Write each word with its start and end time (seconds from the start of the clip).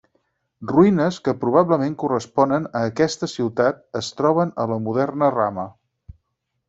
Ruïnes 0.69 1.19
que 1.27 1.33
probablement 1.43 1.93
corresponen 2.03 2.65
a 2.79 2.81
aquesta 2.93 3.29
ciutat 3.35 3.85
es 4.01 4.11
troben 4.23 4.55
a 4.65 4.67
la 4.73 4.81
moderna 4.87 5.31
Rama. 5.37 5.67